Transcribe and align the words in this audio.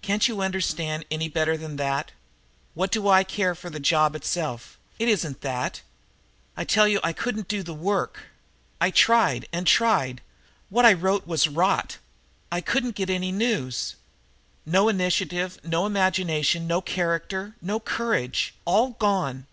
"Can't 0.00 0.28
you 0.28 0.40
understand 0.42 1.04
any 1.10 1.28
better 1.28 1.56
than 1.56 1.74
that? 1.74 2.12
What 2.74 2.92
do 2.92 3.08
I 3.08 3.24
care 3.24 3.52
for 3.52 3.68
the 3.68 3.80
job 3.80 4.14
itself? 4.14 4.78
It 5.00 5.08
isn't 5.08 5.40
that. 5.40 5.80
I 6.56 6.62
tell 6.62 6.86
you 6.86 7.00
I 7.02 7.12
couldn't 7.12 7.48
do 7.48 7.64
the 7.64 7.74
work! 7.74 8.26
I 8.80 8.92
tried 8.92 9.48
and 9.52 9.66
tried. 9.66 10.20
What 10.70 10.86
I 10.86 10.92
wrote 10.92 11.26
was 11.26 11.48
rot. 11.48 11.98
I 12.52 12.60
couldn't 12.60 12.94
get 12.94 13.10
any 13.10 13.32
news. 13.32 13.96
No 14.64 14.88
initiative 14.88 15.58
no 15.64 15.84
imagination 15.84 16.68
no 16.68 16.80
character 16.80 17.56
no 17.60 17.80
courage! 17.80 18.54
All 18.64 18.90
gone. 18.90 19.48